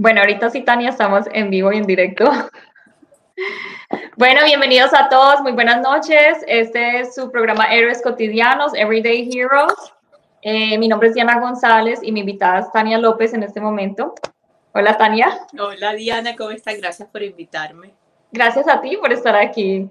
[0.00, 2.30] Bueno, ahorita sí, Tania, estamos en vivo y en directo.
[4.16, 6.38] Bueno, bienvenidos a todos, muy buenas noches.
[6.46, 9.74] Este es su programa Héroes Cotidianos, Everyday Heroes.
[10.42, 14.14] Eh, mi nombre es Diana González y mi invitada es Tania López en este momento.
[14.72, 15.36] Hola, Tania.
[15.58, 16.76] Hola, Diana, ¿cómo estás?
[16.78, 17.92] Gracias por invitarme.
[18.30, 19.90] Gracias a ti por estar aquí.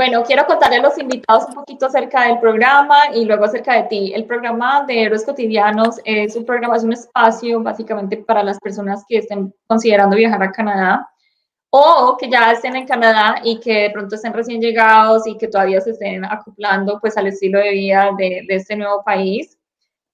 [0.00, 3.82] Bueno, quiero contarle a los invitados un poquito acerca del programa y luego acerca de
[3.82, 4.12] ti.
[4.14, 9.04] El programa de Héroes Cotidianos es un programa, es un espacio básicamente para las personas
[9.06, 11.06] que estén considerando viajar a Canadá
[11.68, 15.48] o que ya estén en Canadá y que de pronto estén recién llegados y que
[15.48, 19.58] todavía se estén acoplando pues al estilo de vida de, de este nuevo país.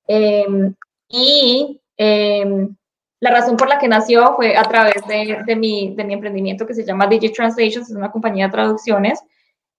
[0.09, 0.75] Em,
[1.09, 2.75] y em,
[3.21, 6.67] la razón por la que nació fue a través de, de, mi, de mi emprendimiento
[6.67, 9.23] que se llama Digi Translations, es una compañía de traducciones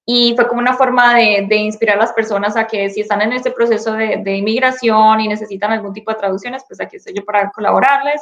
[0.10, 3.22] y fue como una forma de, de, inspirar a las personas a que si están
[3.22, 7.14] en este proceso de, de, inmigración y necesitan algún tipo de traducciones, pues aquí estoy
[7.14, 8.22] yo para colaborarles.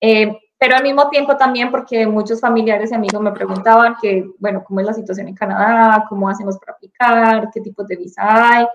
[0.00, 4.64] Eh, pero al mismo tiempo también porque muchos familiares y amigos me preguntaban que, bueno,
[4.66, 8.66] cómo es la situación en Canadá, cómo hacemos para aplicar, qué tipos de visa hay.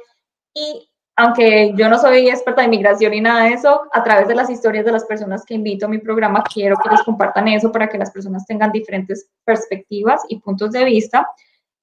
[0.54, 4.36] Y aunque yo no soy experta de inmigración ni nada de eso, a través de
[4.36, 7.70] las historias de las personas que invito a mi programa, quiero que les compartan eso
[7.70, 11.28] para que las personas tengan diferentes perspectivas y puntos de vista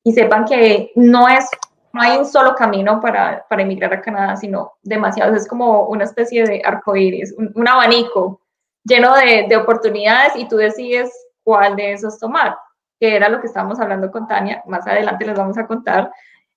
[0.04, 1.48] y sepan que no es,
[1.92, 6.04] no hay un solo camino para, para emigrar a Canadá, sino demasiados, es como una
[6.04, 8.40] especie de arcoíris, un, un abanico
[8.84, 11.10] lleno de, de, oportunidades y tú decides
[11.44, 12.56] cuál de esos tomar,
[12.98, 16.10] que era lo que estábamos hablando con Tania, más adelante les vamos a contar.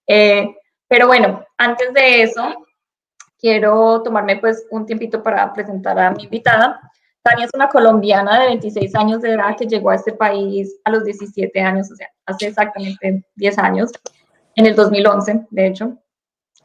[0.08, 0.56] Eh,
[0.88, 2.66] pero bueno, antes de eso,
[3.40, 6.80] quiero tomarme pues un tiempito para presentar a mi invitada.
[7.26, 10.92] Tania es una colombiana de 26 años de edad que llegó a este país a
[10.92, 13.92] los 17 años, o sea, hace exactamente 10 años,
[14.54, 15.98] en el 2011, de hecho.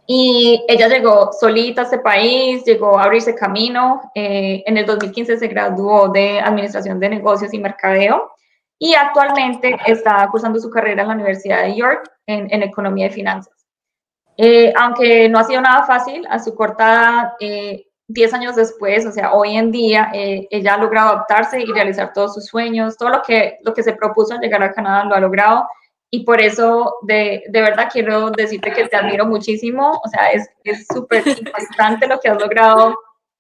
[0.07, 4.13] Y ella llegó solita a este país, llegó a abrirse camino.
[4.15, 8.31] Eh, en el 2015 se graduó de Administración de Negocios y Mercadeo
[8.79, 13.11] y actualmente está cursando su carrera en la Universidad de York en, en Economía y
[13.11, 13.55] Finanzas.
[14.37, 19.13] Eh, aunque no ha sido nada fácil, a su corta eh, 10 años después, o
[19.13, 23.11] sea, hoy en día, eh, ella ha logrado adaptarse y realizar todos sus sueños, todo
[23.11, 25.69] lo que, lo que se propuso al llegar a Canadá lo ha logrado.
[26.11, 30.01] Y por eso, de, de verdad, quiero decirte que te admiro muchísimo.
[30.05, 32.97] O sea, es súper importante lo que has logrado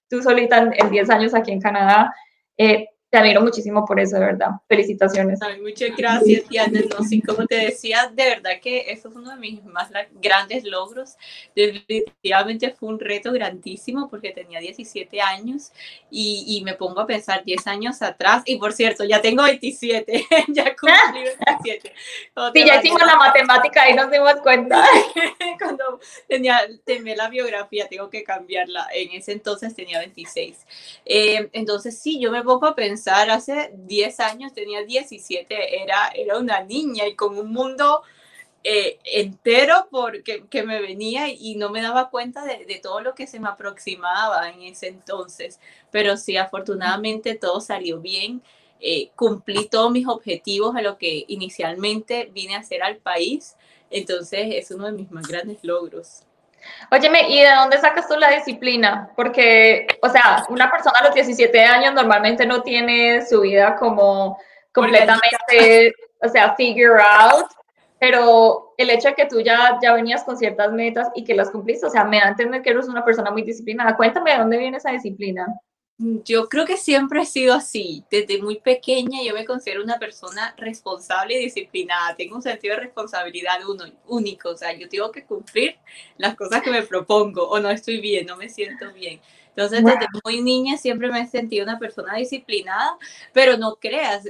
[0.08, 2.14] tú solita en, en 10 años aquí en Canadá.
[2.58, 4.50] Eh, te admiro muchísimo por eso, de verdad.
[4.69, 5.43] Felicitaciones.
[5.43, 6.81] Ay, muchas gracias, Diana.
[6.88, 9.91] No, sí, como te decía, de verdad que eso es uno de mis más
[10.22, 11.16] grandes logros.
[11.56, 15.72] Definitivamente fue un reto grandísimo porque tenía 17 años
[16.09, 18.44] y, y, me pongo a pensar 10 años atrás.
[18.47, 21.25] Y por cierto, ya tengo 27, ya cumplí
[21.65, 21.93] 27.
[22.54, 24.84] Sí, ya hicimos la matemática y nos dimos cuenta.
[25.59, 28.87] Cuando tenía, temé la biografía, tengo que cambiarla.
[28.94, 30.65] En ese entonces tenía 26.
[31.04, 36.38] Eh, entonces, sí, yo me pongo a pensar hace 10 años, tenía 17, era, era
[36.38, 38.03] una niña y con un mundo
[38.62, 43.15] eh, entero porque que me venía y no me daba cuenta de, de, todo lo
[43.15, 45.61] que se me aproximaba en ese entonces.
[45.91, 48.43] Pero sí, afortunadamente todo salió bien.
[48.81, 53.56] Eh, cumplí todos mis objetivos a lo que inicialmente vine a hacer al país.
[53.91, 56.22] Entonces es uno de mis más grandes logros.
[56.91, 59.10] Óyeme, ¿y de dónde sacas tú la disciplina?
[59.16, 64.38] Porque, o sea, una persona a los 17 años normalmente no tiene su vida como
[64.72, 67.47] completamente, o sea, figure out,
[67.99, 71.50] pero el hecho de que tú ya, ya venías con ciertas metas y que las
[71.50, 73.97] cumpliste, o sea, me da a entender que eres una persona muy disciplinada.
[73.97, 75.47] Cuéntame de dónde viene esa disciplina.
[76.25, 78.03] Yo creo que siempre he sido así.
[78.11, 82.16] Desde muy pequeña yo me considero una persona responsable y disciplinada.
[82.16, 84.49] Tengo un sentido de responsabilidad uno, único.
[84.49, 85.77] O sea, yo tengo que cumplir
[86.16, 89.21] las cosas que me propongo o no estoy bien, no me siento bien.
[89.49, 92.97] Entonces, desde muy niña siempre me he sentido una persona disciplinada,
[93.34, 94.27] pero no creas,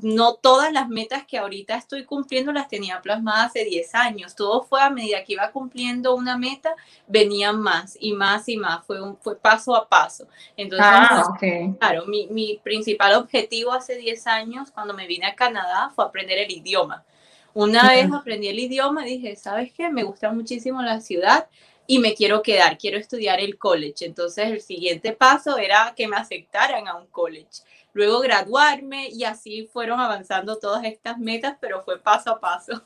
[0.00, 4.34] no todas las metas que ahorita estoy cumpliendo las tenía plasmadas hace 10 años.
[4.34, 6.74] Todo fue a medida que iba cumpliendo una meta,
[7.06, 8.84] venían más y más y más.
[8.86, 10.26] Fue, un, fue paso a paso.
[10.56, 11.74] Entonces, ah, okay.
[11.78, 16.38] claro, mi, mi, principal objetivo hace 10 años, cuando me vine a Canadá, fue aprender
[16.38, 17.04] el idioma.
[17.52, 17.88] Una uh -huh.
[17.88, 19.90] vez aprendí el idioma, dije, ¿sabes qué?
[19.90, 21.48] Me gusta muchísimo la ciudad
[21.86, 24.04] y me quiero quedar, quiero estudiar el college.
[24.04, 27.62] Entonces, el siguiente paso era que me aceptaran a un college
[27.92, 32.82] luego graduarme y así fueron avanzando todas estas metas, pero fue paso a paso.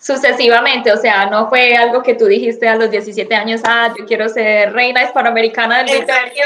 [0.00, 4.06] Sucesivamente, o sea, no fue algo que tú dijiste a los 17 años, ah, yo
[4.06, 6.40] quiero ser reina hispanoamericana del Exacto,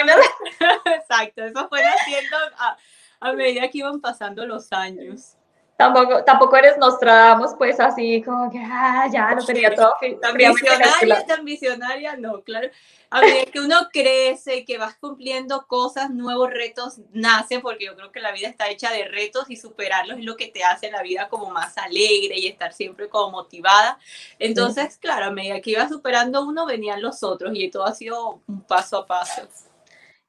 [0.86, 2.78] Exacto eso fue haciendo a,
[3.20, 5.36] a, medida que iban pasando los años.
[5.76, 9.94] Tampoco, tampoco eres Nostradamus, pues así como que ah, ya no tenía todo.
[10.20, 12.68] Tan visionaria, tan visionaria, no, claro.
[13.10, 18.12] A medida que uno crece, que vas cumpliendo cosas, nuevos retos nacen, porque yo creo
[18.12, 21.02] que la vida está hecha de retos y superarlos es lo que te hace la
[21.02, 23.98] vida como más alegre y estar siempre como motivada.
[24.38, 28.40] Entonces, claro, a medida que iba superando uno, venían los otros y todo ha sido
[28.46, 29.48] un paso a paso.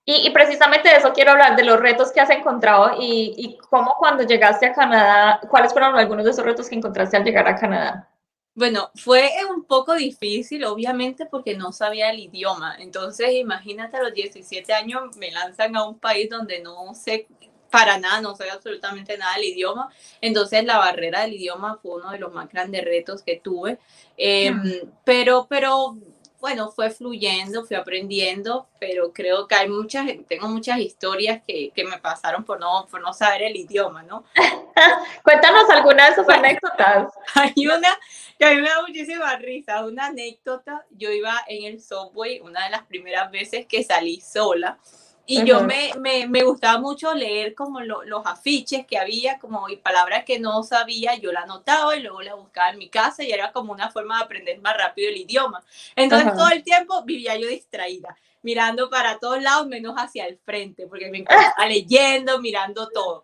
[0.06, 3.96] Y, precisamente de eso quiero hablar, de los retos que has encontrado y, y cómo
[3.98, 7.56] cuando llegaste a Canadá, ¿cuáles fueron algunos de esos retos que encontraste al llegar a
[7.56, 8.10] Canadá?
[8.56, 12.76] Bueno, fue un poco difícil, obviamente, porque no sabía el idioma.
[12.80, 17.28] Entonces, imagínate, a los 17 años me lanzan a un país donde no sé
[17.72, 19.90] para nada, no sé absolutamente nada del idioma.
[20.22, 23.80] Entonces, la barrera del idioma fue uno de los más grandes retos que tuve.
[24.18, 24.62] Em,
[25.04, 25.96] pero, pero
[26.44, 31.86] bueno, fue fluyendo, fui aprendiendo, pero creo que hay muchas, tengo muchas historias que, que
[31.86, 34.26] me pasaron por no, por no saber el idioma, ¿no?
[35.24, 37.14] Cuéntanos alguna de esas anécdotas.
[37.36, 37.98] Hay una
[38.38, 42.66] que a mí me da muchísima risa, una anécdota, yo iba en el subway una
[42.66, 44.78] de las primeras veces que salí sola
[45.26, 49.78] y yo me, me, me, gustaba mucho leer como los afiches que había, como y
[49.78, 53.32] palabras que no sabía, yo la anotaba y luego la buscaba en mi casa y
[53.32, 55.64] era como una forma de aprender más rápido el idioma.
[55.96, 60.88] Entonces todo el tiempo vivía yo distraída, mirando para todos lados menos hacia el frente,
[60.88, 63.24] porque me encontraba leyendo, mirando todo.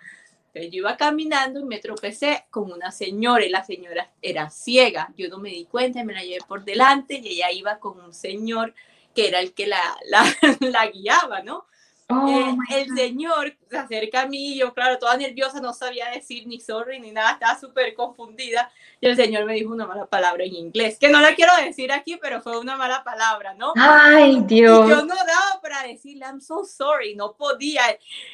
[0.54, 5.14] Entonces yo iba caminando y me tropecé con una señora y la señora era ciega.
[5.18, 8.00] Yo no me di cuenta y me la llevé por delante y ella iba con
[8.00, 8.74] un señor
[9.14, 10.24] que era el que la, la,
[10.62, 11.66] la guiaba, ¿no?
[12.12, 16.48] Oh eh, el señor se acerca a mí, yo claro, toda nerviosa, no sabía decir
[16.48, 18.72] ni sorry ni nada, estaba súper confundida.
[19.00, 21.92] Y el señor me dijo una mala palabra en inglés, que no la quiero decir
[21.92, 23.74] aquí, pero fue una mala palabra, ¿no?
[23.78, 24.88] Ay, Dios.
[24.88, 27.84] Y yo no daba para decirle, I'm so sorry, no podía.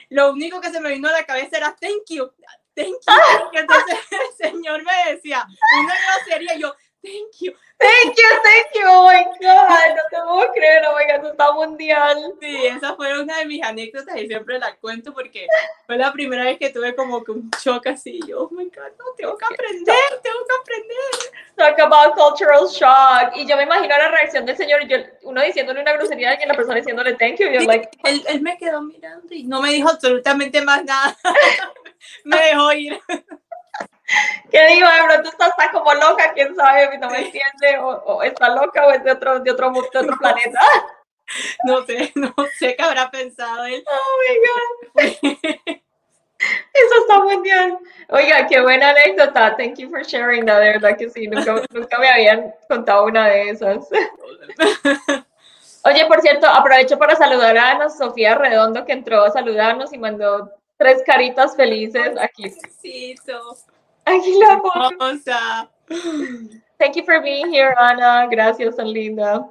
[0.07, 2.31] Lo único que se me vino a la cabeza era, thank you,
[2.75, 2.95] thank you.
[3.07, 3.49] Ah.
[3.51, 3.99] Entonces
[4.39, 5.45] el señor me decía,
[5.83, 5.93] una
[6.23, 6.73] grosería, yo,
[7.05, 8.83] thank you, Thank you, thank you.
[8.87, 10.81] Oh my God, no te puedo creer.
[10.87, 12.33] Oh my God, está mundial.
[12.39, 15.45] Sí, esa fue una de mis anécdotas y siempre la cuento porque
[15.85, 18.21] fue la primera vez que tuve como que un shock así.
[18.25, 21.33] Yo, oh my God, no, tengo que aprender, tengo que aprender.
[21.57, 23.35] Talk about cultural shock.
[23.35, 26.53] Y yo me imagino la reacción del señor, yo, uno diciéndole una grosería y la
[26.53, 27.47] persona diciéndole thank you.
[27.59, 31.17] Sí, like, él, él me quedó mirando y no me dijo absolutamente más nada.
[32.23, 32.99] me dejó ir.
[34.51, 34.87] ¿Qué digo?
[34.87, 38.91] De pronto está, está como loca, quién sabe, no me entiende, o, está loca o
[38.91, 40.59] es de otro, de otro, de otro planeta.
[41.63, 43.83] No sé, no sé qué habrá pensado él.
[43.87, 45.81] Oh my God.
[46.73, 47.79] Eso está muy bien.
[48.09, 49.55] Oiga, qué buena anécdota.
[49.55, 50.59] Thank you for sharing that.
[50.59, 53.87] De verdad que sí, nunca, nunca me habían contado una de esas.
[55.83, 59.97] Oye, por cierto, aprovecho para saludar a Ana Sofía Redondo que entró a saludarnos y
[59.97, 62.53] mandó tres caritas felices aquí.
[64.05, 65.69] Sí, Aquí la hermosa.
[66.77, 68.27] Thank you for being here, Ana.
[68.27, 69.49] Gracias, tan linda.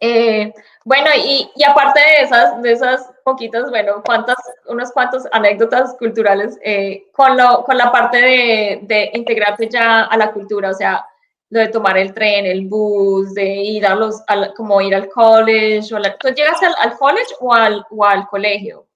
[0.00, 0.52] Eh,
[0.84, 4.36] bueno, y, y, aparte de esas, de esas poquitas, bueno, cuántas,
[4.66, 10.16] unas cuantas anécdotas culturales eh, con, lo, con la parte de, de integrarte ya a
[10.16, 11.06] la cultura, o sea,
[11.52, 14.22] lo de tomar el tren, el bus, de ir a los,
[14.56, 15.94] como ir al college.
[15.94, 18.86] O ¿Tú llegas al, al, college o al, o al colegio?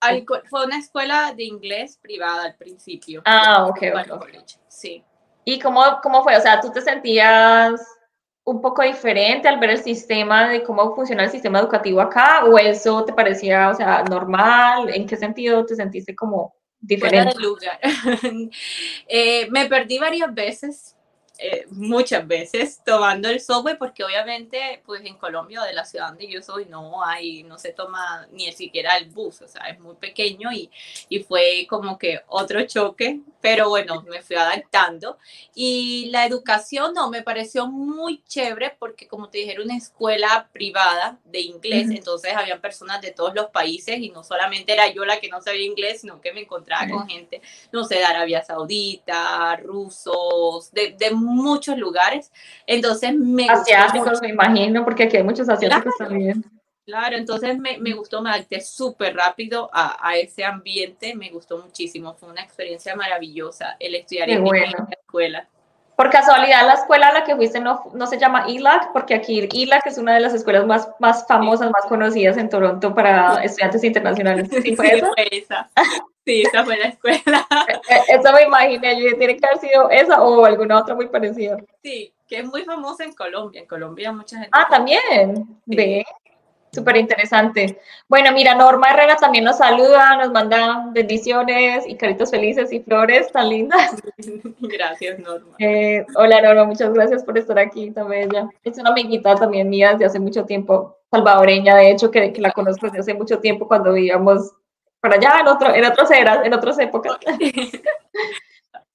[0.49, 3.21] fue una escuela de inglés privada al principio.
[3.27, 3.83] Ah, ok.
[4.69, 5.05] Sí.
[5.45, 6.35] ¿Y cómo, cómo fue?
[6.35, 7.79] O sea, ¿tú te sentías
[8.43, 12.47] un poco diferente al ver el sistema de cómo funciona el sistema educativo acá?
[12.47, 14.89] ¿O eso te parecía, o sea, normal?
[14.95, 17.39] ¿En qué sentido te sentiste como diferente?
[17.39, 17.79] lugar.
[19.09, 20.96] eh, me perdí varias veces
[21.39, 26.29] eh, muchas veces tomando el subway porque obviamente pues en Colombia de la ciudad donde
[26.29, 29.97] yo soy no hay, no se toma ni siquiera el bus, o sea, es muy
[29.97, 30.71] pequeño y,
[31.09, 35.19] y fue como que otro choque, pero bueno, me fui adaptando.
[35.55, 40.49] Y la educación no, me pareció muy chévere porque como te dije era una escuela
[40.53, 45.05] privada de inglés, entonces había personas de todos los países y no solamente era yo
[45.05, 48.43] la que no sabía inglés, sino que me encontraba con gente, no sé, de Arabia
[48.43, 52.33] Saudita, rusos, de, de muchos lugares.
[52.67, 53.49] Entonces me...
[53.49, 56.45] Asiáticos, me imagino, porque aquí hay muchos asiáticos también.
[56.87, 61.59] Claro, entonces me, me gustó, me adapté súper rápido a, a, ese ambiente, me gustó
[61.59, 65.49] muchísimo, fue una experiencia maravillosa el estudiar en la escuela.
[65.97, 69.49] Por casualidad, la escuela a la que fuiste no, no se llama ILAC, porque aquí
[69.51, 73.83] ILAC es una de las escuelas más, más famosas, más conocidas en Toronto para estudiantes
[73.83, 74.49] internacionales.
[74.63, 75.03] ¿Sí fue,
[75.33, 75.71] esa?
[76.27, 77.47] Sí, esa fue la escuela.
[77.69, 81.07] E, e, eso me imaginé, yo tiene que haber sido esa o alguna otra muy
[81.07, 81.57] parecida.
[81.83, 83.61] Sí, que es muy famosa en Colombia.
[83.61, 84.51] En Colombia mucha gente.
[84.53, 85.61] Ah, también.
[85.65, 86.05] Ve.
[86.73, 87.79] Súper interesante.
[88.07, 93.33] Bueno, mira, Norma Herrera también nos saluda, nos manda bendiciones y caritos felices y flores
[93.33, 93.95] tan lindas.
[94.61, 95.55] Gracias, Norma.
[95.59, 98.51] Eh, hola, Norma, muchas gracias por estar aquí bella.
[98.63, 102.51] Es una amiguita también mía desde hace mucho tiempo, salvadoreña, de hecho, que, que la
[102.51, 104.53] conozco desde hace mucho tiempo cuando vivíamos
[105.01, 107.19] por allá en, otro, en otras eras, en otras épocas.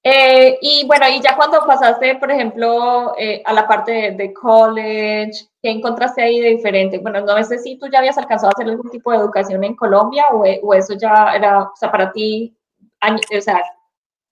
[0.04, 5.46] Eh, y bueno, y ya cuando pasaste, por ejemplo, eh, a la parte de, college,
[5.62, 6.98] ¿qué encontraste ahí de diferente?
[6.98, 9.76] Bueno, no sé si tú ya habías alcanzado a hacer algún tipo de educación en
[9.76, 12.52] Colombia o, o eso ya era, o sea, para ti,
[13.00, 13.62] o sea,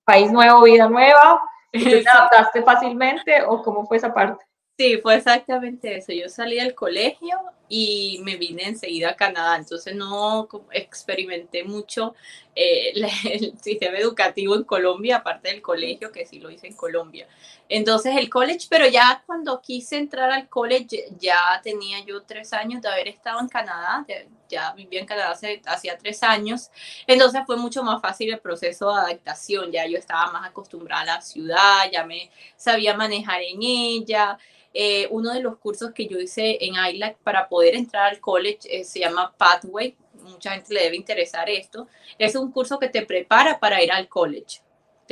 [0.05, 4.45] país nuevo, vida nueva, ¿te adaptaste fácilmente o cómo fue esa parte?
[4.77, 6.13] Sí, fue exactamente eso.
[6.13, 7.39] Yo salí del colegio
[7.73, 12.17] y me vine enseguida a Canadá, entonces no experimenté mucho
[12.57, 12.93] eh,
[13.31, 17.29] el sistema educativo en Colombia, aparte del colegio, que sí lo hice en Colombia.
[17.69, 22.83] Entonces el college, pero ya cuando quise entrar al college, ya tenía yo tres años
[22.83, 24.05] de haber estado en Canadá,
[24.49, 26.73] ya, vivía en Canadá hace, hacía tres años,
[27.07, 31.17] entonces fue mucho más fácil el proceso de adaptación, ya yo estaba más acostumbrada a
[31.17, 34.39] la ciudad, ya me sabía manejar en ella.
[34.73, 38.61] Eh, uno de los cursos que yo hice en ILAC para poder entrar al college
[38.65, 39.97] eh, se llama Pathway.
[40.23, 41.89] Mucha gente le debe interesar esto.
[42.19, 44.61] Es un curso que te prepara para ir al college.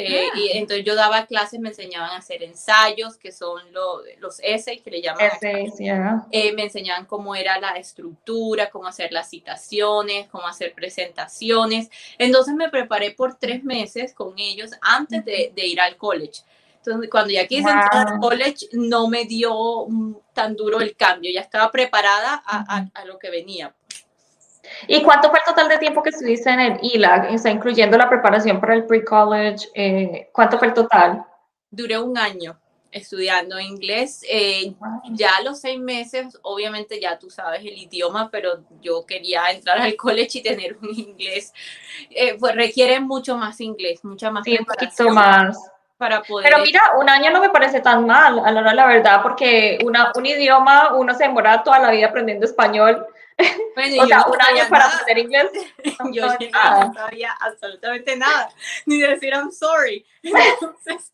[0.07, 0.37] Ah.
[0.37, 4.91] Y entonces yo daba clases, me enseñaban a hacer ensayos, que son los essays que
[4.91, 5.31] le llaman.
[6.31, 11.91] Eh, me enseñaban cómo era la estructura, cómo hacer las citaciones, cómo hacer presentaciones.
[12.19, 16.43] Entonces me preparé por tres meses con ellos antes de, de ir al college.
[16.79, 19.87] Entonces, cuando ya quise entrar al college, no me dio
[20.33, 23.75] tan duro el cambio, ya estaba preparada a, a, lo que venía.
[24.87, 27.97] ¿Y cuánto fue el total de tiempo que estuviste en el ILAG, o sea, incluyendo
[27.97, 29.69] la preparación para el pre-college?
[29.75, 31.25] Eh, ¿Cuánto fue el total?
[31.71, 32.59] Duré un año
[32.91, 34.25] estudiando inglés.
[34.29, 34.75] Eh,
[35.13, 39.79] ya a los seis meses, obviamente ya tú sabes el idioma, pero yo quería entrar
[39.79, 41.53] al college y tener un inglés.
[42.11, 45.59] Eh, pues requiere mucho más inglés, mucha más sí, un poquito más
[45.99, 49.79] pero mira, un año no me parece tan mal, a la hora la verdad, porque
[49.85, 53.05] una, un idioma, uno se demora toda la vida aprendiendo español.
[53.39, 55.51] o sea, un año para aprender inglés.
[56.13, 58.49] yo no sabía absolutamente nada,
[58.87, 60.07] ni decir I'm sorry.
[60.23, 61.13] Entonces...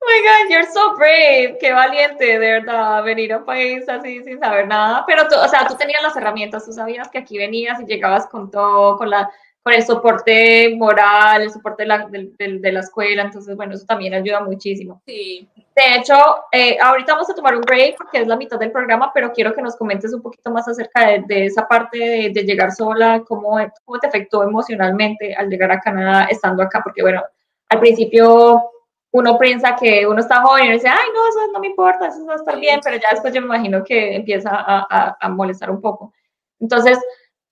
[0.00, 4.22] Oh my God, you're so brave, qué valiente, de verdad, venir a un país así
[4.22, 5.04] sin saber nada.
[5.06, 8.26] Pero tú, o sea, tú tenías las herramientas, tú sabías que aquí venías y llegabas
[8.26, 9.30] con todo, con la
[9.64, 14.12] con el soporte moral, el soporte de la, de, la, escuela, entonces, bueno, eso también
[14.12, 15.00] ayuda muchísimo.
[15.06, 15.48] Sí.
[15.56, 16.14] De hecho,
[16.52, 19.54] eh, ahorita vamos a tomar un break porque es la mitad del programa, pero quiero
[19.54, 23.56] que nos comentes un poquito más acerca de, esa parte de, llegar sola, cómo,
[23.86, 27.22] cómo te afectó emocionalmente al llegar a Canadá estando acá, porque, bueno,
[27.70, 28.70] al principio
[29.12, 32.26] uno piensa que uno está joven y dice, ay, no, eso no me importa, eso
[32.26, 35.28] va a estar bien, pero ya después yo me imagino que empieza a, a, a
[35.30, 36.12] molestar un poco.
[36.60, 36.98] Entonces,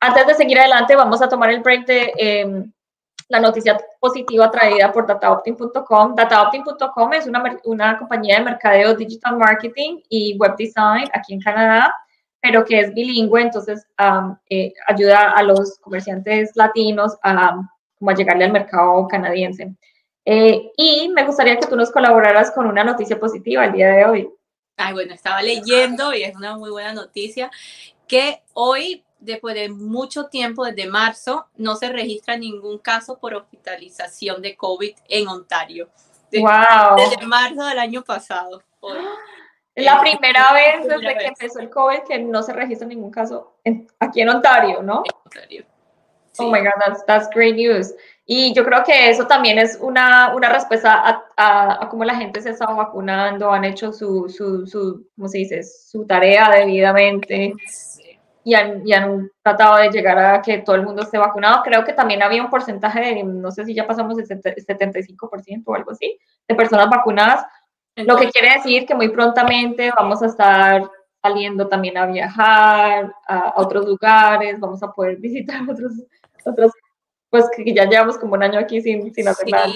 [0.03, 2.73] antes de seguir adelante, vamos a tomar el break de em,
[3.29, 6.17] la noticia positiva traída por dataopting.com.
[6.17, 11.95] Dataopting.com es una, una compañía de mercadeo, digital marketing y web design aquí en Canadá,
[12.41, 13.87] pero que es bilingüe, entonces
[14.51, 17.61] eh, ayuda a los comerciantes latinos a,
[17.97, 19.73] como a llegarle al mercado canadiense.
[20.25, 24.05] Eh, y me gustaría que tú nos colaboraras con una noticia positiva el día de
[24.05, 24.31] hoy.
[24.77, 27.53] Ay, bueno, estaba leyendo y es una muy buena noticia
[28.09, 34.43] que hoy después de mucho tiempo, desde marzo, no se registra ningún caso por hospitalización
[34.43, 35.88] de COVID en Ontario.
[36.33, 36.97] wow.
[36.97, 38.62] Desde marzo del año pasado.
[39.75, 43.55] Es la primera vez desde que empezó el COVID que no se registra ningún caso
[43.99, 45.02] aquí en Ontario, ¿no?
[45.02, 45.64] En Ontario.
[46.38, 46.73] Oh my God,
[47.07, 47.95] that's, great news.
[48.26, 52.50] Y yo creo que eso también es una, una respuesta a, cómo la gente se
[52.50, 55.62] está vacunando, han hecho su, su, su, ¿cómo se dice?
[55.62, 57.55] Su tarea debidamente
[58.45, 61.63] y han, tratado de llegar a que todo el mundo esté vacunado.
[61.63, 65.75] Creo que también había un porcentaje de, no sé si ya pasamos el 75% o
[65.75, 66.19] algo así,
[66.49, 67.45] de personas vacunadas,
[67.97, 73.55] lo que quiere decir que muy prontamente vamos a estar saliendo también a viajar a,
[73.57, 75.93] otros lugares, vamos a poder visitar otros,
[76.45, 76.73] otros
[77.31, 79.73] pues que ya llevamos como un año aquí sin, sin hacer nada.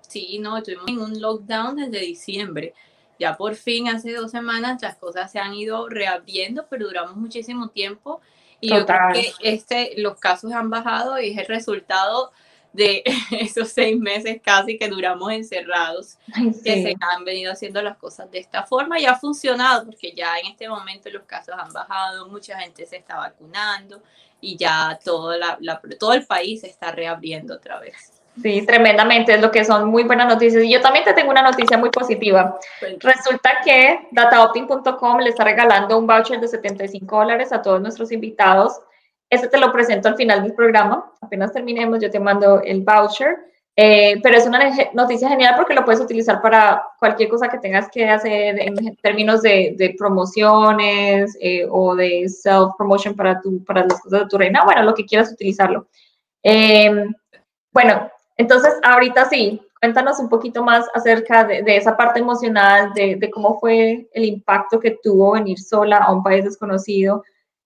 [0.00, 2.74] Sí, no, estuvimos en un lockdown desde diciembre
[3.20, 7.68] ya por fin hace dos semanas las cosas se han ido reabriendo, pero duramos muchísimo
[7.68, 8.20] tiempo.
[8.60, 12.32] Y yo creo que este, los casos han bajado y es el resultado
[12.72, 16.18] de esos seis meses casi que duramos encerrados,
[16.64, 20.38] que se han venido haciendo las cosas de esta forma y ha funcionado porque ya
[20.38, 24.02] en este momento los casos han bajado, mucha gente se está vacunando
[24.40, 25.58] y ya todo, la,
[25.98, 28.19] todo el país se está reabriendo otra vez.
[28.42, 30.62] Sí, tremendamente, es lo que son muy buenas noticias.
[30.64, 32.58] Y yo también te tengo una noticia muy positiva.
[32.98, 38.80] Resulta que dataopting.com le está regalando un voucher de 75 dólares a todos nuestros invitados.
[39.28, 41.12] Este te lo presento al final del programa.
[41.20, 43.36] Apenas terminemos, yo te mando el voucher.
[43.76, 44.58] Eh, pero es una
[44.92, 49.42] noticia genial porque lo puedes utilizar para cualquier cosa que tengas que hacer en términos
[49.42, 54.64] de, promociones eh, o de self-promotion para, tu, para las cosas de tu reina.
[54.64, 55.86] Bueno, lo que quieras utilizarlo.
[56.42, 57.06] Eh,
[57.72, 63.60] bueno, entonces, ahorita sí, cuéntanos un poquito más acerca de, esa parte emocional, de, cómo
[63.60, 67.22] fue el impacto que tuvo venir sola a un país desconocido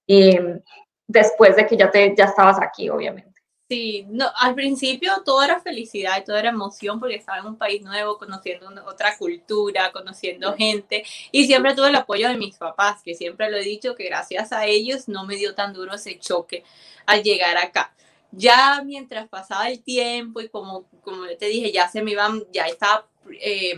[0.08, 0.60] eh,
[1.06, 3.40] después de que ya, te, ya estabas aquí, obviamente.
[3.68, 7.56] Sí, no, al principio todo era felicidad y todo era emoción porque estaba en un
[7.56, 13.00] país nuevo, conociendo otra cultura, conociendo gente y siempre tuve el apoyo de mis papás,
[13.04, 16.18] que siempre lo he dicho que gracias a ellos no me dio tan duro ese
[16.18, 16.64] choque
[17.06, 17.94] al llegar acá
[18.36, 22.66] ya mientras pasaba el tiempo y como, como te dije, ya se me iban, ya
[22.66, 23.06] estaba
[23.40, 23.74] eh,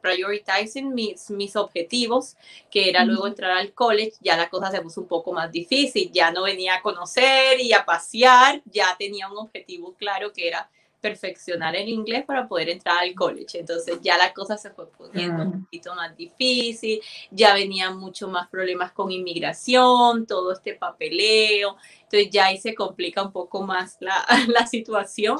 [0.00, 2.36] prioritizing mis, mis objetivos,
[2.70, 6.10] que era luego entrar al college, ya la cosa se puso un poco más difícil,
[6.12, 10.70] ya no venía a conocer y a pasear, ya tenía un objetivo claro que era
[11.00, 13.58] perfeccionar el inglés para poder entrar al college.
[13.58, 17.00] Entonces ya la cosa se fue poniendo un poquito más difícil,
[17.30, 23.22] ya venían mucho más problemas con inmigración, todo este papeleo, entonces ya ahí se complica
[23.22, 25.38] un poco más la, la situación.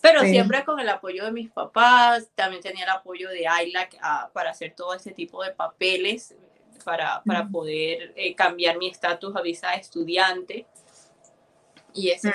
[0.00, 4.28] Pero siempre con el apoyo de mis papás, también tenía el apoyo de Ayla ah,
[4.34, 6.34] para hacer todo ese tipo de papeles,
[6.84, 10.66] para, para poder eh, cambiar mi estatus a visa de estudiante.
[11.94, 12.28] Y eso.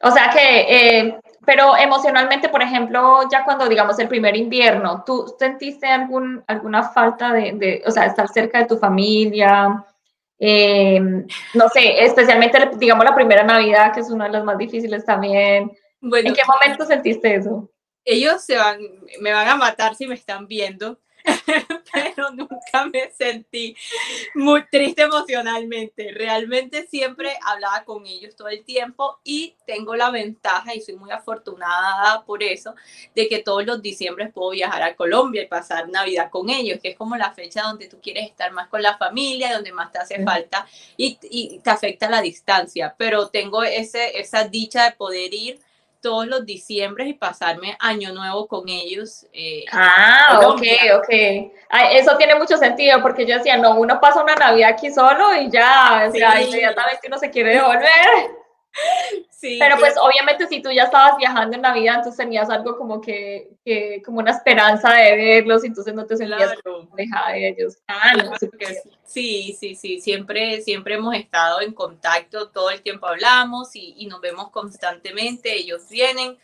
[0.00, 0.60] O sea que,
[1.00, 6.84] eh, pero emocionalmente, por ejemplo, ya cuando digamos el primer invierno, ¿tú sentiste algún, alguna
[6.90, 9.84] falta de, o sea, estar cerca de tu familia?
[10.38, 11.00] Eh,
[11.54, 15.72] no sé, especialmente, digamos, la primera Navidad, que es una de las más difíciles también.
[16.00, 17.68] Bueno, ¿En qué momento sentiste eso?
[18.04, 18.78] Ellos se van,
[19.20, 21.00] me van a matar si me están viendo,
[21.92, 23.76] pero nunca me sentí
[24.34, 26.12] muy triste emocionalmente.
[26.12, 31.10] Realmente siempre hablaba con ellos todo el tiempo y tengo la ventaja, y soy muy
[31.10, 32.74] afortunada por eso,
[33.14, 36.90] de que todos los diciembres puedo viajar a Colombia y pasar Navidad con ellos, que
[36.90, 39.98] es como la fecha donde tú quieres estar más con la familia, donde más te
[39.98, 40.66] hace falta
[40.96, 42.94] y, y te afecta la distancia.
[42.98, 45.60] Pero tengo ese, esa dicha de poder ir
[46.00, 49.26] todos los diciembres y pasarme año nuevo con ellos.
[49.32, 50.62] Eh, ah, ok,
[50.96, 51.08] ok.
[51.92, 55.50] eso tiene mucho sentido porque yo decía, no, uno pasa una Navidad aquí solo y
[55.50, 58.37] ya, o sea, inmediatamente uno se quiere devolver.
[59.40, 63.50] Pero pues obviamente si tú ya estabas viajando en Navidad, entonces tenías algo como que,
[63.64, 66.54] que como una esperanza de verlos, entonces no te sentías
[66.92, 67.76] alejada de ellos.
[69.04, 74.06] Sí, sí, sí, siempre, siempre hemos estado en contacto, todo el tiempo hablamos y, y
[74.06, 76.36] nos vemos constantemente, ellos vienen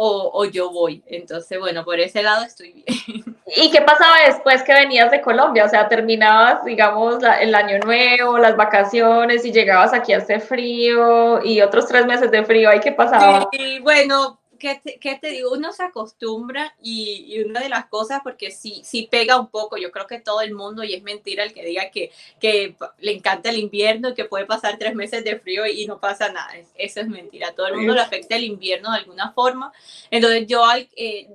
[0.00, 1.02] o, o, yo voy.
[1.06, 3.24] Entonces, bueno, por ese lado estoy bien.
[3.56, 5.64] ¿Y qué pasaba después que venías de Colombia?
[5.64, 11.42] O sea, terminabas, digamos, el año nuevo, las vacaciones y llegabas aquí a este frío
[11.44, 12.68] y otros tres meses de frío.
[12.68, 13.48] ¿Ahí qué pasaba?
[13.52, 15.52] Sí, bueno, ¿qué te, digo?
[15.52, 19.90] Uno se acostumbra y, una de las cosas, porque sí, sí pega un poco, yo
[19.90, 23.50] creo que todo el mundo, y es mentira el que diga que, que le encanta
[23.50, 26.52] el invierno y que puede pasar tres meses de frío y no pasa nada.
[26.74, 27.54] Eso es mentira.
[27.54, 29.72] todo el mundo le afecta el invierno de alguna forma.
[30.10, 30.64] Entonces yo
[30.96, 31.28] eh,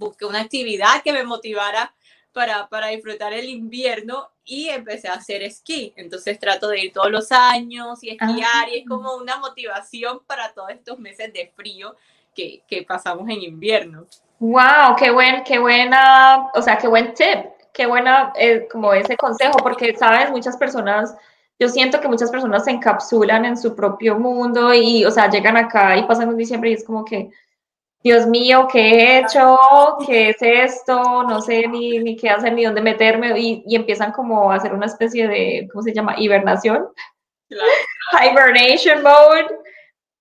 [0.00, 1.94] busqué una actividad que me motivara
[2.32, 5.92] para, para, disfrutar el invierno y empecé a hacer esquí.
[5.96, 8.88] Entonces trato de ir todos los años y esquiar y es ah.
[8.88, 11.94] como una motivación para todos estos meses de frío
[12.34, 14.06] que, que pasamos en invierno.
[14.38, 19.16] Wow, qué buen, qué buena, o sea, qué buen tip, qué buena eh, como ese
[19.16, 21.14] consejo, porque sabes, muchas personas,
[21.58, 25.58] yo siento que muchas personas se encapsulan en su propio mundo y, o sea, llegan
[25.58, 27.30] acá y pasan un diciembre y es como que,
[28.02, 29.58] Dios mío, ¿qué he hecho?
[30.06, 31.22] ¿Qué es esto?
[31.24, 33.38] No sé ni, ni qué hacer, ni dónde meterme.
[33.38, 36.14] Y, y, empiezan como a hacer una especie de, ¿cómo se llama?
[36.18, 36.88] Hibernación.
[38.22, 39.48] Hibernation mode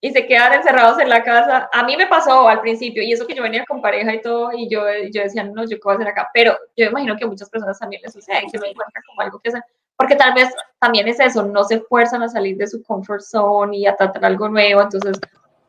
[0.02, 1.70] y se quedan encerrados en la casa.
[1.74, 4.52] A mí me pasó al principio, y eso que yo venía con pareja y todo,
[4.54, 7.26] y yo, yo decía, no, yo qué voy a hacer acá, pero yo imagino que
[7.26, 9.64] a muchas personas también les sucede, que me encuentran como algo que hacer,
[9.98, 13.78] porque tal vez también es eso, no se fuerzan a salir de su comfort zone
[13.78, 15.20] y a tratar algo nuevo, entonces,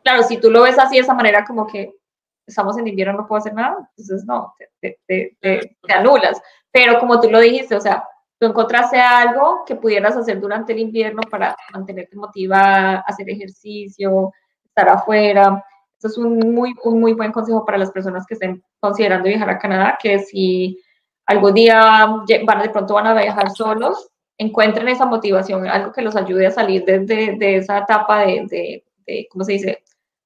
[0.05, 1.93] claro, si tú lo ves así de esa manera, como que
[2.51, 6.99] estamos en invierno, no puedo hacer nada, entonces no, te, te, te, te anulas, pero
[6.99, 8.05] como tú lo dijiste, o sea,
[8.41, 14.33] tú encontraste algo que pudieras hacer durante el invierno para mantenerte motivada, hacer ejercicio,
[14.65, 15.63] estar afuera.
[15.99, 19.51] Eso es un muy, un muy buen consejo para las personas que estén considerando viajar
[19.51, 20.81] a Canadá, que si
[21.27, 22.07] algún día
[22.47, 24.09] van, de pronto van a viajar solos,
[24.39, 29.29] encuentren esa motivación, algo que los ayude a salir de, de, esa etapa de, de,
[29.31, 29.85] ¿cómo se dice?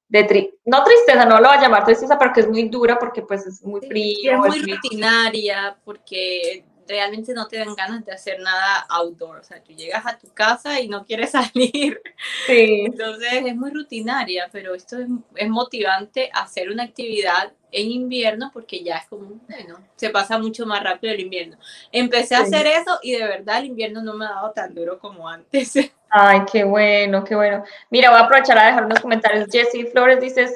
[0.09, 3.23] De no tristeza, no lo voy a llamar tristeza, pero que es muy dura porque
[3.23, 4.33] pues es muy frío.
[4.33, 9.38] es muy rutinaria porque realmente no te dan ganas de hacer nada outdoor.
[9.38, 12.01] O sea, tú llegas a tu casa y no quieres salir.
[12.47, 12.85] Sí.
[12.87, 18.82] Entonces es muy rutinaria, pero esto es, es motivante hacer una actividad en invierno porque
[18.82, 21.56] ya es como, bueno, se pasa mucho más rápido el invierno.
[21.92, 24.98] Empecé a hacer eso y de verdad el invierno no me ha dado tan duro
[24.98, 25.74] como antes.
[26.08, 27.64] Ay, qué bueno, qué bueno.
[27.90, 29.48] Mira, voy a aprovechar a dejar unos comentarios.
[29.50, 30.48] Jessie Flores dice,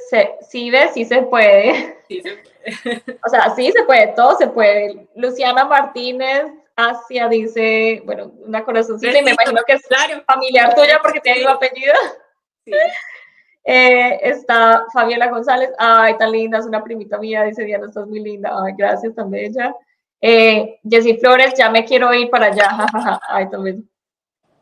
[0.49, 1.99] sí ves, sí se puede.
[2.07, 3.19] Sí se puede.
[3.27, 5.09] o sea, sí se puede, todo se puede.
[5.17, 6.45] Luciana Martínez
[6.77, 9.83] Asia dice, bueno, una corazoncita y me imagino que es
[10.25, 11.95] familiar tuya porque tiene tu apellido.
[12.65, 12.73] Sí.
[13.65, 18.21] Eh, está Fabiola González, ay, tan linda, es una primita mía, dice Diana, estás muy
[18.21, 19.75] linda, ay, gracias, tan bella.
[20.21, 22.69] Eh, Jessy Flores, ya me quiero ir para allá,
[23.29, 23.89] ay, también,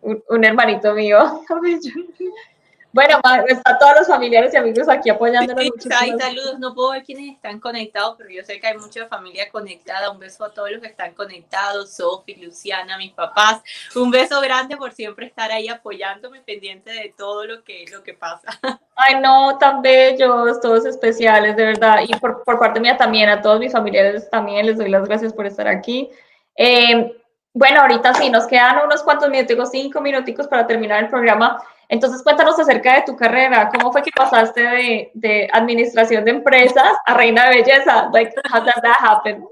[0.03, 1.43] un, hermanito mío,
[2.97, 5.63] Bueno, están todos los familiares y amigos aquí apoyándonos.
[5.79, 9.07] Sí, hay saludos, no puedo ver quiénes están conectados, pero yo sé que hay mucha
[9.07, 10.11] familia conectada.
[10.11, 13.61] Un beso a todos los que están conectados, Sofi, Luciana, mis papás.
[13.95, 18.15] Un beso grande por siempre estar ahí apoyándome, pendiente de todo lo que, lo que
[18.15, 18.49] pasa.
[18.97, 21.99] Ay, no, tan bellos, todos especiales, de verdad.
[22.09, 25.35] Y por, por parte mía también, a todos mis familiares también les doy las gracias
[25.35, 26.09] por estar aquí.
[26.57, 27.15] Eh,
[27.53, 31.63] bueno, ahorita sí, nos quedan unos cuantos minutos, cinco minuticos para terminar el programa.
[31.89, 33.71] Entonces, cuéntanos acerca de tu carrera.
[33.73, 38.11] ¿Cómo fue que pasaste de, de administración de empresas a reina de belleza?
[38.13, 39.45] Like, how did that happen?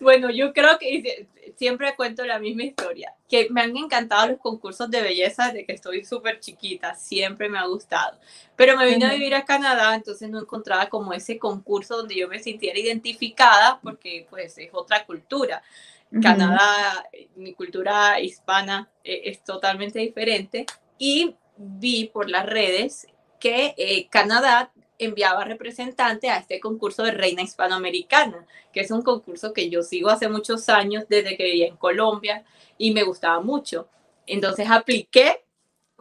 [0.00, 4.90] Bueno, yo creo que siempre cuento la misma historia, que me han encantado los concursos
[4.90, 8.18] de belleza desde que estoy súper chiquita, siempre me ha gustado.
[8.56, 12.28] Pero me vine a vivir a Canadá, entonces no encontraba como ese concurso donde yo
[12.28, 15.62] me sintiera identificada, porque pues es otra cultura.
[16.20, 20.66] Canadá, mi cultura hispana eh, es totalmente diferente
[21.02, 23.08] y vi por las redes
[23.40, 29.52] que eh, Canadá enviaba representante a este concurso de Reina Hispanoamericana, que es un concurso
[29.52, 32.44] que yo sigo hace muchos años desde que vivía en Colombia
[32.78, 33.88] y me gustaba mucho.
[34.28, 35.42] Entonces apliqué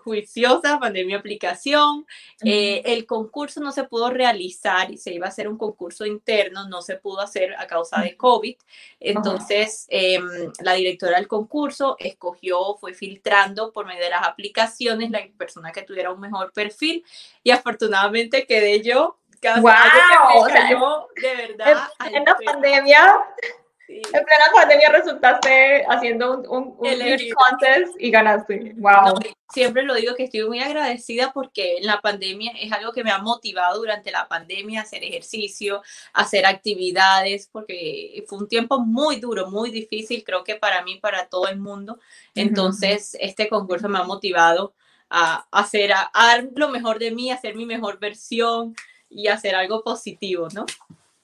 [0.04, 2.06] juiciosa, mandé mi aplicación.
[2.44, 6.68] Eh, el concurso no se pudo realizar y se iba a hacer un concurso interno,
[6.68, 8.56] no se pudo hacer a causa de COVID.
[9.00, 15.22] Entonces, em, la directora del concurso escogió, fue filtrando por medio de las aplicaciones la
[15.38, 17.06] persona que tuviera un mejor perfil
[17.44, 19.18] y afortunadamente quedé yo.
[19.60, 21.88] wow, de verdad.
[22.12, 23.26] En la pandemia
[23.98, 28.74] en plena pandemia resultaste haciendo un, un, contest y ganaste.
[28.78, 29.20] Wow.
[29.54, 33.12] siempre lo digo que estoy muy agradecida porque en la pandemia es algo que me
[33.12, 35.82] ha motivado durante la pandemia a hacer ejercicio,
[36.14, 40.98] a hacer actividades, porque fue un tiempo muy duro, muy difícil, creo que para mí,
[41.00, 42.00] para todo el mundo.
[42.36, 44.74] Entonces, este concurso me ha motivado
[45.10, 48.76] a, hacer, a, a dar lo mejor de mí, a hacer mi mejor versión
[49.10, 50.66] y hacer algo positivo, ¿no?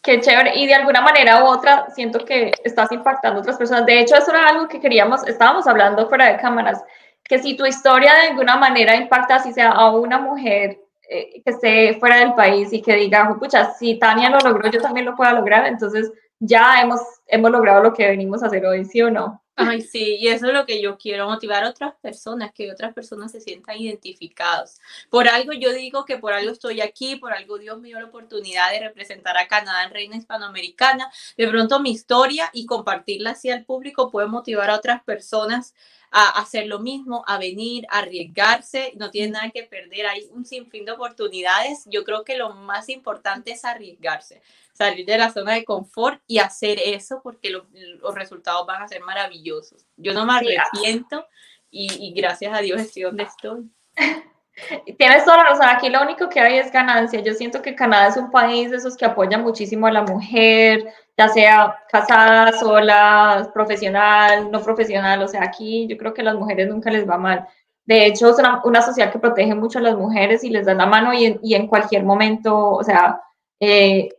[0.07, 0.55] Qué chévere.
[0.55, 3.85] Y de alguna manera u otra, siento que estás impactando a otras personas.
[3.85, 6.81] De hecho, eso era algo que queríamos, estábamos hablando fuera de cámaras,
[7.25, 11.51] que si tu historia de alguna manera impacta, así sea a una mujer eh, que
[11.51, 15.13] esté fuera del país y que diga, pucha, si Tania lo logró, yo también lo
[15.13, 15.65] puedo lograr.
[15.65, 19.41] Entonces, ya hemos, hemos logrado lo que venimos a hacer hoy, ¿sí o no?
[19.59, 22.93] Ay, sí, y eso es lo que yo quiero, motivar a otras personas, que otras
[22.93, 24.77] personas se sientan identificados.
[25.09, 28.05] Por algo yo digo que por algo estoy aquí, por algo Dios me dio la
[28.05, 31.11] oportunidad de representar a Canadá en Reina Hispanoamericana.
[31.37, 35.73] De pronto mi historia y compartirla así al público puede motivar a otras personas
[36.11, 40.45] a hacer lo mismo, a venir, a arriesgarse, no tiene nada que perder, hay un
[40.45, 41.83] sinfín de oportunidades.
[41.87, 44.41] Yo creo que lo más importante es arriesgarse
[44.77, 49.01] salir de la zona de confort y hacer eso porque los resultados van a ser
[49.01, 49.85] maravillosos.
[49.97, 51.25] Yo no me arrepiento
[51.71, 53.69] y, gracias a Dios estoy donde estoy.
[54.97, 57.19] Tienes toda la razón, aquí lo único que hay es ganancia.
[57.21, 60.85] Yo siento que Canadá es un país de esos que apoya muchísimo a la mujer,
[61.15, 66.35] ya sea casada, sola, profesional, no profesional, o sea, aquí yo creo que a las
[66.35, 67.47] mujeres nunca les va mal.
[67.85, 70.87] De hecho, es una, sociedad que protege mucho a las mujeres y les da la
[70.87, 73.21] mano y en, y en cualquier momento, o sea,
[73.59, 74.09] eh,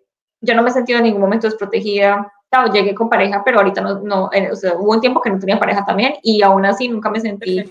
[0.40, 2.33] yo no me he sentido en ningún momento desprotegida.
[2.51, 5.31] Claro, llegué con pareja, pero ahorita no, no eh, o sea, hubo un tiempo que
[5.31, 7.64] no tenía pareja también y aún así nunca me sentí.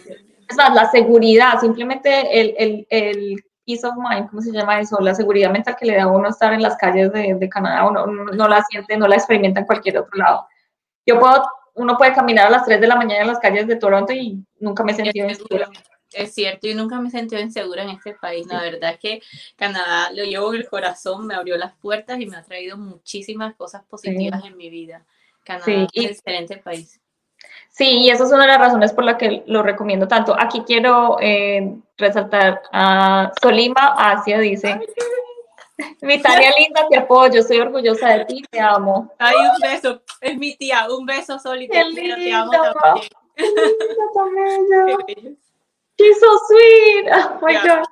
[0.73, 4.97] La seguridad, simplemente el, el, el peace of mind, ¿cómo se llama eso?
[5.01, 7.86] La seguridad mental que le da a uno estar en las calles de, de Canadá,
[7.86, 10.47] uno no, la siente, no la experimenta en cualquier otro lado.
[11.06, 11.43] Yo puedo,
[11.75, 14.41] uno puede caminar a las 3 de la mañana en las calles de Toronto y
[14.60, 15.67] nunca me he sentido insegura.
[16.13, 18.48] Es cierto, yo nunca me he sentido insegura en este país.
[18.48, 19.22] La verdad es que
[19.56, 23.56] Canadá lo llevo en el corazón, me abrió las puertas y me ha traído muchísimas
[23.56, 25.06] cosas positivas en mi vida.
[25.43, 27.00] Canadá es un excelente país.
[27.70, 30.36] Sí, y esa es una de las razones por la que lo recomiendo tanto.
[30.38, 34.80] Aquí quiero eh, resaltar a Solima Asia, dice,
[36.02, 39.13] Mi Tania linda, te apoyo, estoy orgullosa de ti, te amo.
[39.20, 43.10] Ay, un beso, es mi tía, un beso solito, te amo también.
[45.97, 47.07] She's so sweet.
[47.12, 47.86] Oh my God.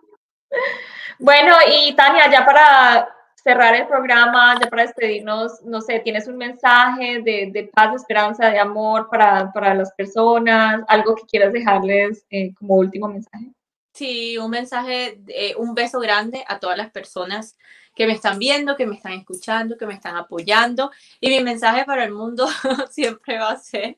[1.20, 6.38] Bueno, y Tania, ya para cerrar el programa, ya para despedirnos, no sé, ¿tienes un
[6.38, 10.84] mensaje de, de paz, de esperanza, de amor para, para, las personas?
[10.88, 13.52] ¿Algo que quieras dejarles eh, como último mensaje?
[13.94, 17.58] Sí, un mensaje, eh, un beso grande a todas las personas
[17.96, 20.92] que me están viendo, que me están escuchando, que me están apoyando.
[21.22, 22.46] Y mi mensaje para el mundo
[22.92, 23.98] siempre va a ser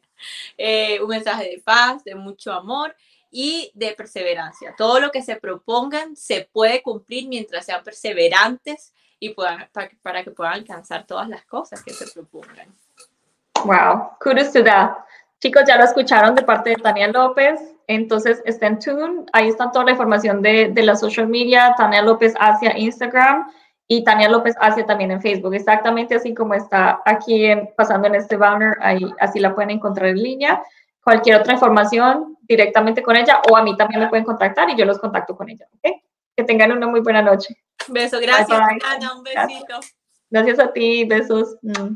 [0.57, 2.95] eh, un mensaje de paz, de mucho amor
[3.31, 4.73] y de perseverancia.
[4.77, 9.67] Todo lo que se propongan se puede cumplir mientras sean perseverantes y puedan,
[10.01, 12.67] para, que puedan alcanzar todas las cosas que se propongan.
[13.65, 14.91] Wow, kudos to that.
[15.39, 19.27] Chicos, ya lo escucharon de parte de Tania López, entonces estén tuned.
[19.33, 23.51] Ahí está toda la información de, de la social media, Tania López hacia Instagram
[23.87, 28.35] y Tania López hacia también en Facebook, exactamente así como está aquí pasando en este
[28.35, 30.61] banner, ahí así la pueden encontrar en línea.
[31.03, 34.85] Cualquier otra información directamente con ella o a mí también me pueden contactar y yo
[34.85, 35.67] los contacto con ella.
[35.77, 36.01] ¿okay?
[36.35, 37.55] Que tengan una muy buena noche.
[37.87, 39.65] Beso, gracias, Ana, un besito.
[39.67, 39.95] Gracias.
[40.29, 41.57] gracias a ti, besos.
[41.61, 41.95] Mm.